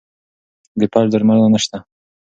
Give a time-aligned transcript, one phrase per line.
[0.79, 1.77] د فلج درملنه نشته.